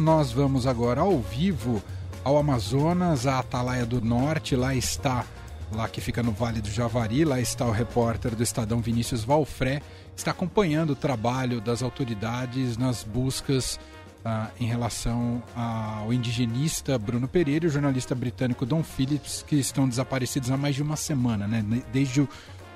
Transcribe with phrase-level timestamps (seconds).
[0.00, 1.82] nós vamos agora ao vivo
[2.24, 4.56] ao Amazonas, a Atalaia do Norte.
[4.56, 5.24] Lá está,
[5.72, 9.82] lá que fica no Vale do Javari, lá está o repórter do Estadão Vinícius Valfré,
[10.16, 13.78] está acompanhando o trabalho das autoridades nas buscas
[14.24, 19.88] ah, em relação ao indigenista Bruno Pereira e o jornalista britânico Don Phillips, que estão
[19.88, 21.64] desaparecidos há mais de uma semana, né?
[21.92, 22.28] Desde o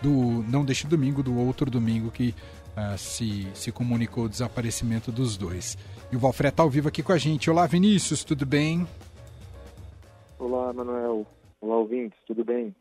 [0.02, 2.34] do, não deste domingo, do outro domingo que
[2.76, 5.76] uh, se, se comunicou o desaparecimento dos dois.
[6.12, 7.50] E o Valfré está ao vivo aqui com a gente.
[7.50, 8.86] Olá, Vinícius, tudo bem?
[10.38, 11.26] Olá, Manuel.
[11.60, 12.74] Olá, ouvintes, tudo bem?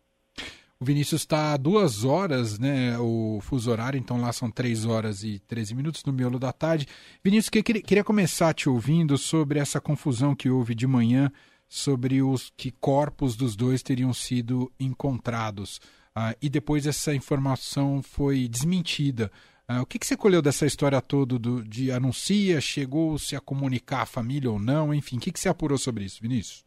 [0.79, 2.97] O Vinícius está duas horas, né?
[2.99, 6.87] O fuso horário, então lá são três horas e 13 minutos no miolo da tarde.
[7.23, 11.31] Vinícius, que, queria começar te ouvindo sobre essa confusão que houve de manhã
[11.69, 15.79] sobre os que corpos dos dois teriam sido encontrados.
[16.13, 19.31] Ah, e depois essa informação foi desmentida.
[19.67, 24.01] Ah, o que, que, você colheu dessa história toda do, de anuncia, chegou-se a comunicar
[24.01, 24.93] a família ou não?
[24.93, 26.65] Enfim, o que, que você apurou sobre isso, Vinícius?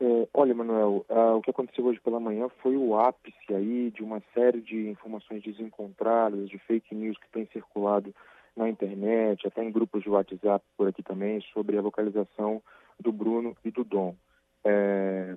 [0.00, 4.02] É, olha, Manuel, uh, o que aconteceu hoje pela manhã foi o ápice aí de
[4.02, 8.12] uma série de informações desencontradas, de fake news que tem circulado
[8.56, 12.60] na internet, até em grupos de WhatsApp por aqui também, sobre a localização
[12.98, 14.16] do Bruno e do Dom.
[14.64, 15.36] É,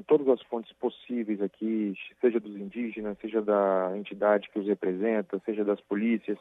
[0.00, 5.40] com todas as fontes possíveis aqui, seja dos indígenas, seja da entidade que os representa,
[5.44, 6.38] seja das polícias,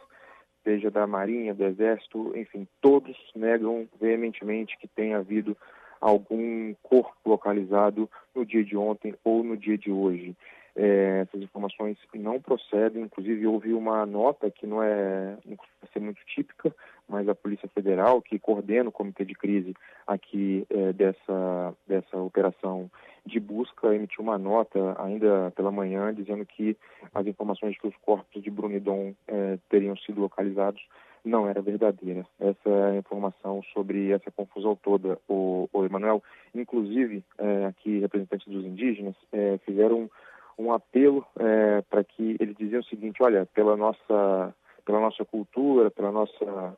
[0.63, 5.57] seja da Marinha, do Exército, enfim, todos negam veementemente que tenha havido
[5.99, 10.35] algum corpo localizado no dia de ontem ou no dia de hoje.
[10.75, 15.57] É, essas informações não procedem, inclusive houve uma nota que não é não
[15.91, 16.73] ser muito típica,
[17.07, 19.73] mas a Polícia Federal, que coordena o comitê de crise
[20.07, 22.89] aqui é, dessa, dessa operação
[23.25, 26.75] de busca, emitiu uma nota ainda pela manhã dizendo que
[27.13, 30.81] as informações de que os corpos de Bruno e Dom é, teriam sido localizados
[31.23, 32.25] não era verdadeira.
[32.39, 36.23] Essa é a informação sobre essa confusão toda, o, o Emanuel.
[36.55, 40.09] Inclusive, é, aqui representantes dos indígenas é, fizeram
[40.57, 44.53] um, um apelo é, para que eles diziam o seguinte: olha, pela nossa,
[44.85, 46.77] pela nossa cultura, pela nossa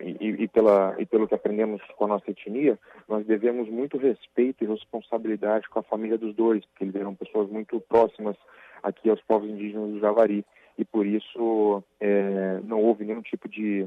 [0.00, 4.64] e, e, pela, e pelo que aprendemos com a nossa etnia, nós devemos muito respeito
[4.64, 8.36] e responsabilidade com a família dos dois, porque eles eram pessoas muito próximas
[8.82, 10.44] aqui aos povos indígenas do Javari
[10.76, 13.86] e por isso é, não houve nenhum tipo de,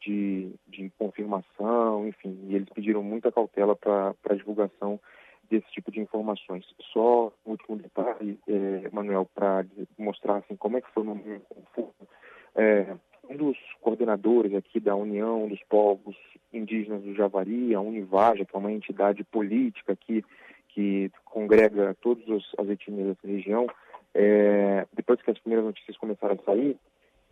[0.00, 5.00] de, de, confirmação, enfim, e eles pediram muita cautela para a divulgação
[5.50, 6.64] desse tipo de informações.
[6.92, 9.64] Só um último detalhe, é, Manuel, para
[9.98, 11.92] mostrar assim, como é que foi o.
[12.54, 12.94] É,
[13.30, 16.16] um dos coordenadores aqui da União dos Povos
[16.52, 20.24] Indígenas do Javari, a Univaja, que é uma entidade política aqui
[20.68, 22.24] que congrega todas
[22.58, 23.66] as etnias dessa região,
[24.14, 26.76] é, depois que as primeiras notícias começaram a sair,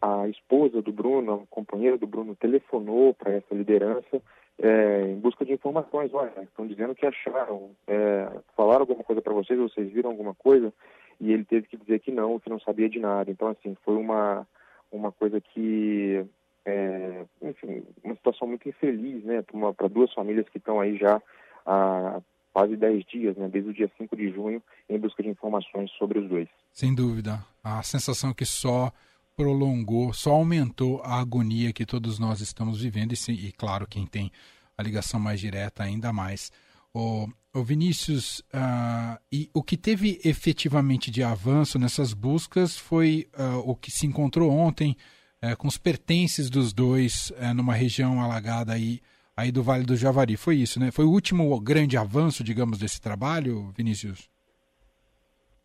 [0.00, 4.22] a esposa do Bruno, a companheira do Bruno, telefonou para essa liderança
[4.60, 6.12] é, em busca de informações.
[6.15, 10.72] Olha, estão dizendo que acharam, é, falaram alguma coisa para vocês, vocês viram alguma coisa?
[11.20, 13.28] E ele teve que dizer que não, que não sabia de nada.
[13.30, 14.47] Então, assim, foi uma,
[14.91, 16.25] uma coisa que,
[16.65, 19.44] é, enfim, uma situação muito infeliz, né,
[19.76, 21.21] para duas famílias que estão aí já
[21.66, 22.21] há
[22.53, 26.19] quase 10 dias, né, desde o dia 5 de junho, em busca de informações sobre
[26.19, 26.48] os dois.
[26.72, 27.38] Sem dúvida.
[27.62, 28.91] A sensação que só
[29.37, 34.32] prolongou, só aumentou a agonia que todos nós estamos vivendo, e, e claro, quem tem
[34.77, 36.50] a ligação mais direta ainda mais.
[36.98, 43.59] O, o Vinícius, uh, e o que teve efetivamente de avanço nessas buscas foi uh,
[43.70, 44.97] o que se encontrou ontem
[45.41, 49.00] uh, com os pertences dos dois eh, numa região alagada aí
[49.36, 50.36] aí do Vale do Javari.
[50.36, 50.91] Foi isso, né?
[50.91, 54.28] Foi o último grande avanço, digamos, desse trabalho, Vinícius?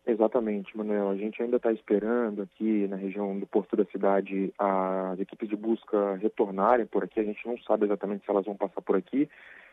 [0.06, 1.08] Exatamente, Manuel.
[1.08, 5.56] A gente ainda está esperando aqui na região do porto da cidade as equipes de
[5.56, 7.18] busca retornarem por aqui.
[7.18, 9.28] A gente não sabe exatamente se elas vão passar por aqui.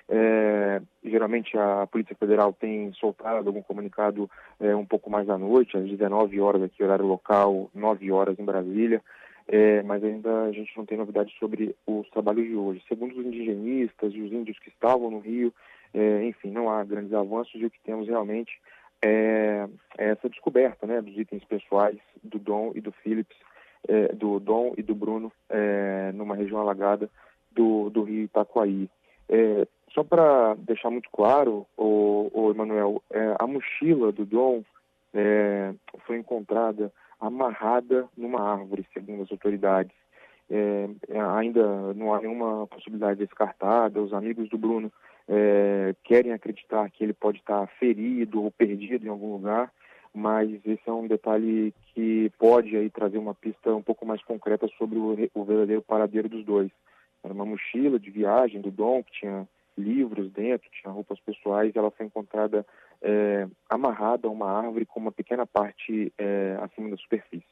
[0.10, 4.30] É, geralmente a Polícia Federal tem soltado algum comunicado
[4.60, 8.46] é, um pouco mais à noite, às 19 horas aqui, horário local, 9 horas em
[8.46, 9.02] Brasília
[9.52, 12.82] é, mas ainda a gente não tem novidades sobre os trabalhos de hoje.
[12.88, 15.54] Segundo os indigenistas e os índios que estavam no Rio,
[15.94, 18.62] é, enfim, não há grandes avanços e o que temos realmente
[19.02, 19.68] é,
[19.98, 23.36] é essa descoberta né, dos itens pessoais do Dom e do Philips,
[23.90, 25.32] é, do Dom e do Bruno,
[26.14, 27.10] numa região alagada
[27.52, 28.90] do, do Rio Itacoaí.
[29.28, 33.02] É, só para deixar muito claro, o, o Emanuel,
[33.40, 34.64] a mochila do Dom
[36.06, 36.92] foi encontrada
[37.22, 39.96] amarrada numa árvore, segundo as autoridades.
[40.50, 44.02] É, é, ainda não há nenhuma possibilidade descartada.
[44.02, 44.92] Os amigos do Bruno
[45.30, 49.72] é, querem acreditar que ele pode estar ferido ou perdido em algum lugar,
[50.14, 54.68] mas esse é um detalhe que pode aí trazer uma pista um pouco mais concreta
[54.78, 56.70] sobre o, o verdadeiro paradeiro dos dois.
[57.24, 59.48] Era uma mochila de viagem do Dom, que tinha
[59.78, 62.66] livros dentro, tinha roupas pessoais, ela foi encontrada
[63.02, 67.46] é, amarrada a uma árvore com uma pequena parte é, acima da superfície.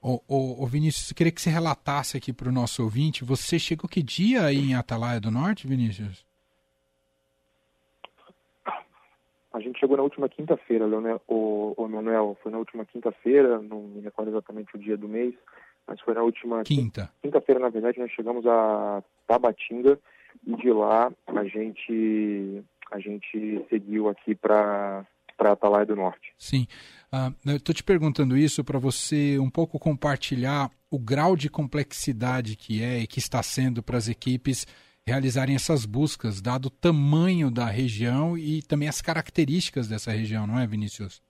[0.00, 3.58] Ô, ô, ô Vinícius, eu queria que você relatasse aqui para o nosso ouvinte, você
[3.58, 6.26] chegou que dia aí em Atalaia do Norte, Vinícius?
[9.52, 13.82] A gente chegou na última quinta-feira, Leonel, o, o Manuel, foi na última quinta-feira, não
[13.82, 15.34] me recordo exatamente o dia do mês,
[15.86, 17.10] mas foi na última quinta.
[17.22, 19.98] Quinta-feira, na verdade, nós chegamos a Tabatinga
[20.46, 25.06] e de lá a gente a gente seguiu aqui para
[25.36, 26.34] para Atalaia do Norte.
[26.36, 26.66] Sim.
[27.12, 32.56] Uh, eu estou te perguntando isso para você um pouco compartilhar o grau de complexidade
[32.56, 34.66] que é e que está sendo para as equipes
[35.06, 40.58] realizarem essas buscas, dado o tamanho da região e também as características dessa região, não
[40.58, 41.22] é, Vinícius?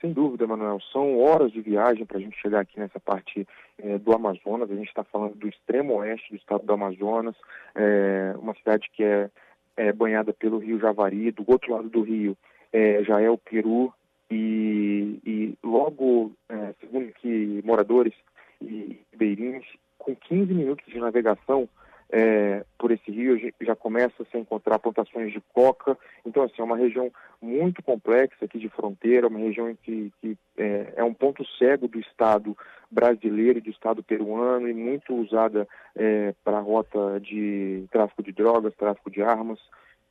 [0.00, 0.78] Sem dúvida, Manuel.
[0.92, 3.46] São horas de viagem para a gente chegar aqui nessa parte
[3.78, 4.70] é, do Amazonas.
[4.70, 7.34] A gente está falando do extremo oeste do estado do Amazonas,
[7.74, 9.30] é, uma cidade que é,
[9.76, 11.30] é, banhada pelo rio Javari.
[11.30, 12.36] Do outro lado do rio
[12.72, 13.92] é, já é o Peru.
[14.30, 16.32] E, e logo,
[16.80, 18.12] segundo que moradores
[18.60, 19.64] e ribeirinhos,
[19.96, 21.66] com 15 minutos de navegação,
[22.10, 25.96] é, por esse rio já começa a se encontrar plantações de coca.
[26.24, 27.10] Então, assim, é uma região
[27.40, 31.98] muito complexa aqui de fronteira, uma região que, que é, é, um ponto cego do
[32.00, 32.56] Estado
[32.90, 38.74] brasileiro e do Estado peruano e muito usada é, para rota de tráfico de drogas,
[38.74, 39.58] tráfico de armas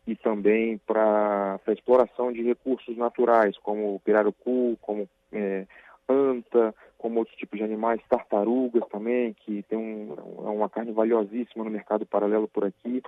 [0.05, 5.65] e também para a exploração de recursos naturais, como pirarucu, como é,
[6.07, 10.15] anta, como outros tipos de animais, tartarugas também, que tem um,
[10.45, 13.01] é uma carne valiosíssima no mercado paralelo por aqui.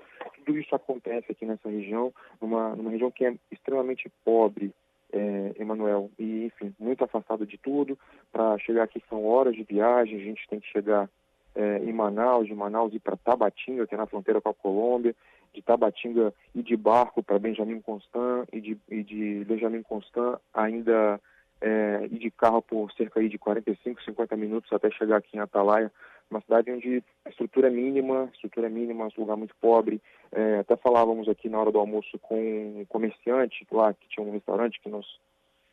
[0.45, 4.73] Tudo isso acontece aqui nessa região, numa, numa região que é extremamente pobre,
[5.11, 7.97] é, Emanuel, e enfim, muito afastado de tudo.
[8.31, 11.09] Para chegar aqui são horas de viagem, a gente tem que chegar
[11.55, 15.15] é, em Manaus, de Manaus ir para Tabatinga, que é na fronteira com a Colômbia,
[15.53, 21.19] de Tabatinga ir de barco para Benjamin Constant e de, e de Benjamin Constant ainda
[21.61, 25.91] é, ir de carro por cerca de 45, 50 minutos até chegar aqui em Atalaia,
[26.29, 30.01] uma cidade onde a estrutura é mínima, estrutura é mínima, um lugar muito pobre.
[30.31, 34.31] É, até falávamos aqui na hora do almoço com um comerciante lá, que tinha um
[34.31, 35.05] restaurante que, nós,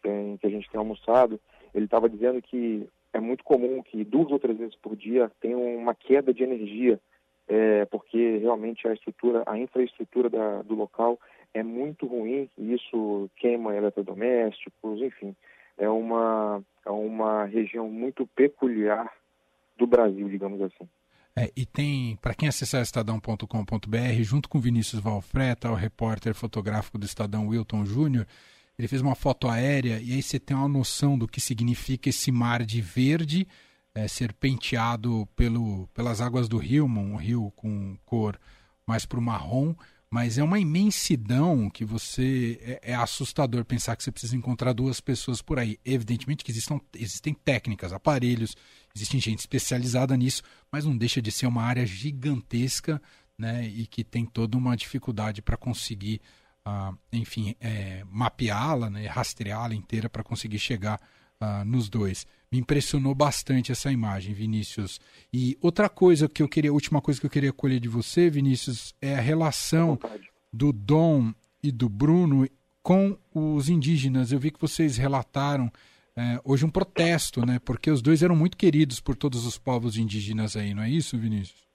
[0.03, 1.41] tem, que a gente tem almoçado,
[1.75, 5.57] ele estava dizendo que é muito comum que duas ou três vezes por dia tenha
[5.57, 6.99] uma queda de energia,
[7.49, 11.19] é, porque realmente a estrutura, a infraestrutura da, do local
[11.55, 15.35] é muito ruim e isso queima eletrodomésticos, enfim
[15.79, 19.13] é uma, é uma região muito peculiar
[19.77, 20.89] do Brasil, digamos assim.
[21.39, 27.05] É, e tem, para quem acessar estadão.com.br, junto com Vinícius Valfreta, o repórter fotográfico do
[27.05, 28.27] Estadão Wilton Júnior,
[28.79, 32.33] ele fez uma foto aérea e aí você tem uma noção do que significa esse
[32.33, 33.47] mar de verde
[33.95, 38.39] é, serpenteado pelo, pelas águas do rio, um rio com cor
[38.87, 39.75] mais para o marrom,
[40.17, 42.59] mas é uma imensidão que você.
[42.63, 45.79] É, é, assustador pensar que você precisa encontrar duas pessoas por aí.
[45.85, 48.57] Evidentemente que existam, existem técnicas, aparelhos,
[48.95, 50.43] existe gente especializada nisso,
[50.73, 52.99] mas não deixa de ser uma área gigantesca
[53.37, 56.23] né, e que tem toda uma dificuldade para conseguir,
[56.67, 60.99] uh, enfim, é, mapeá-la, né, rastreá-la inteira para conseguir chegar
[61.41, 62.27] uh, nos dois.
[62.51, 65.01] Me impressionou bastante essa imagem, Vinícius.
[65.33, 68.95] E outra coisa que eu queria, última coisa que eu queria colher de você, Vinícius,
[69.01, 69.99] é a relação
[70.53, 72.49] do Dom e do Bruno
[72.83, 74.31] com os indígenas.
[74.31, 75.71] Eu vi que vocês relataram
[76.17, 77.59] é, hoje um protesto, né?
[77.59, 81.19] Porque os dois eram muito queridos por todos os povos indígenas aí, não é isso,
[81.19, 81.66] Vinícius?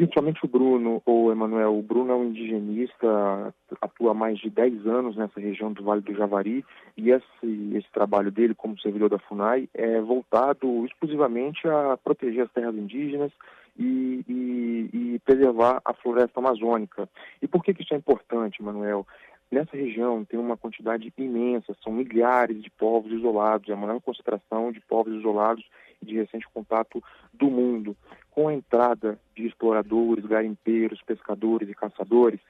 [0.00, 4.86] Principalmente o Bruno, ou Emanuel, o Bruno é um indigenista, atua há mais de 10
[4.86, 6.64] anos nessa região do Vale do Javari,
[6.96, 12.52] e esse, esse trabalho dele como servidor da FUNAI é voltado exclusivamente a proteger as
[12.52, 13.30] terras indígenas
[13.78, 17.06] e, e, e preservar a floresta amazônica.
[17.42, 19.06] E por que, que isso é importante, Emanuel?
[19.50, 24.72] Nessa região tem uma quantidade imensa, são milhares de povos isolados, é a maior concentração
[24.72, 25.64] de povos isolados
[26.02, 27.02] de recente contato
[27.34, 27.96] do mundo.
[28.30, 32.40] Com a entrada de exploradores, garimpeiros, pescadores e caçadores,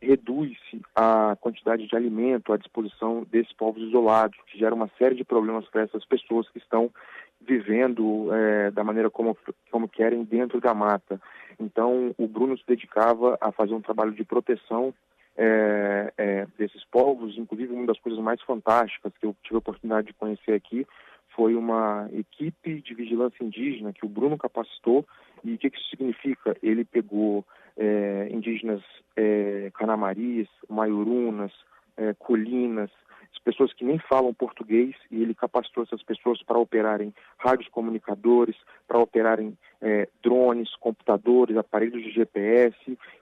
[0.00, 5.24] reduz-se a quantidade de alimento à disposição desses povos isolados, que gera uma série de
[5.24, 6.90] problemas para essas pessoas que estão
[7.40, 9.36] vivendo é, da maneira como,
[9.70, 11.20] como querem dentro da mata.
[11.58, 14.94] Então, o Bruno se dedicava a fazer um trabalho de proteção
[15.36, 17.36] é, é, desses povos.
[17.36, 20.86] Inclusive, uma das coisas mais fantásticas que eu tive a oportunidade de conhecer aqui
[21.34, 25.06] foi uma equipe de vigilância indígena que o Bruno capacitou.
[25.44, 26.56] E o que, que isso significa?
[26.62, 27.44] Ele pegou
[27.76, 28.82] é, indígenas
[29.16, 31.52] é, canamaris, maiurunas,
[31.96, 32.90] é, colinas,
[33.44, 38.56] pessoas que nem falam português e ele capacitou essas pessoas para operarem rádios comunicadores,
[38.86, 42.76] para operarem é, drones, computadores, aparelhos de GPS.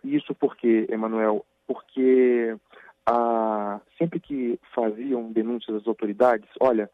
[0.05, 2.57] E isso porque, Emanuel, porque
[3.07, 6.91] ah, sempre que faziam denúncias às autoridades, olha,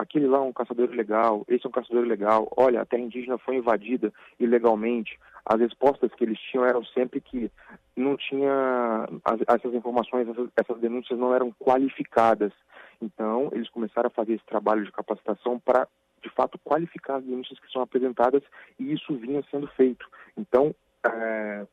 [0.00, 3.38] aquele lá é um caçador ilegal, esse é um caçador ilegal, olha, a terra indígena
[3.38, 5.18] foi invadida ilegalmente.
[5.44, 7.50] As respostas que eles tinham eram sempre que
[7.96, 12.52] não tinha as, essas informações, essas, essas denúncias não eram qualificadas.
[13.00, 15.86] Então, eles começaram a fazer esse trabalho de capacitação para,
[16.22, 18.42] de fato, qualificar as denúncias que são apresentadas
[18.78, 20.06] e isso vinha sendo feito.
[20.36, 20.74] Então,
[21.06, 21.66] é,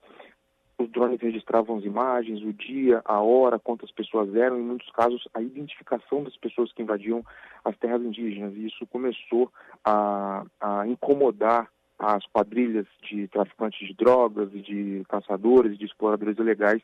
[0.80, 5.28] os drones registravam as imagens, o dia, a hora, quantas pessoas eram, em muitos casos
[5.34, 7.26] a identificação das pessoas que invadiam
[7.66, 8.54] as terras indígenas.
[8.56, 9.52] E isso começou
[9.84, 11.68] a, a incomodar
[11.98, 16.82] as quadrilhas de traficantes de drogas, de caçadores, de exploradores ilegais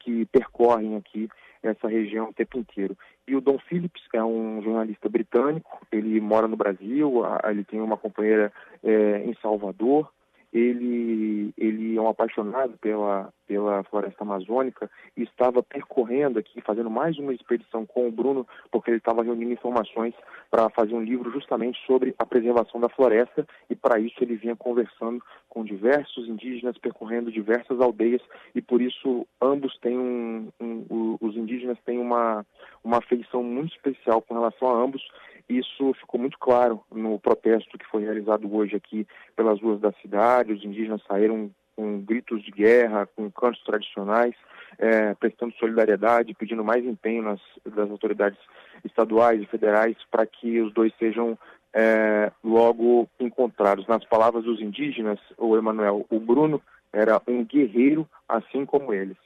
[0.00, 1.28] que percorrem aqui
[1.62, 2.96] essa região o tempo inteiro.
[3.28, 7.96] E o Don Phillips é um jornalista britânico, ele mora no Brasil, ele tem uma
[7.96, 10.10] companheira é, em Salvador,
[10.52, 17.18] ele, ele é um apaixonado pela, pela floresta amazônica e estava percorrendo aqui, fazendo mais
[17.18, 20.14] uma expedição com o Bruno, porque ele estava reunindo informações
[20.50, 24.56] para fazer um livro justamente sobre a preservação da floresta e para isso ele vinha
[24.56, 28.22] conversando com diversos indígenas, percorrendo diversas aldeias
[28.54, 32.44] e por isso ambos têm um, um os indígenas têm uma,
[32.84, 35.02] uma afeição muito especial com relação a ambos
[35.48, 40.52] isso ficou muito claro no protesto que foi realizado hoje aqui pelas ruas da cidade.
[40.52, 44.34] Os indígenas saíram com gritos de guerra, com cantos tradicionais,
[44.78, 48.38] é, prestando solidariedade, pedindo mais empenho nas, das autoridades
[48.84, 51.38] estaduais e federais para que os dois sejam
[51.72, 53.86] é, logo encontrados.
[53.86, 56.60] Nas palavras dos indígenas, o Emanuel, o Bruno
[56.92, 59.16] era um guerreiro assim como eles.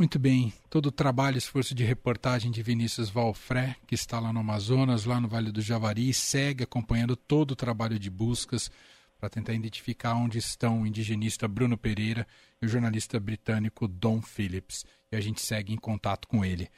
[0.00, 4.40] Muito bem, todo o trabalho, esforço de reportagem de Vinícius Valfré, que está lá no
[4.40, 8.70] Amazonas, lá no Vale do Javari, segue acompanhando todo o trabalho de buscas
[9.18, 12.26] para tentar identificar onde estão o indigenista Bruno Pereira
[12.62, 14.86] e o jornalista britânico Don Phillips.
[15.12, 16.70] E a gente segue em contato com ele.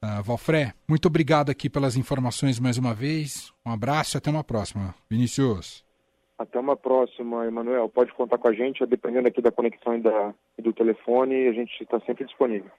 [0.00, 3.52] Uh, Valfré, muito obrigado aqui pelas informações mais uma vez.
[3.66, 4.94] Um abraço e até uma próxima.
[5.10, 5.87] Vinícius.
[6.38, 7.88] Até uma próxima, Emanuel.
[7.88, 11.52] Pode contar com a gente, dependendo aqui da conexão e, da, e do telefone, a
[11.52, 12.70] gente está sempre disponível.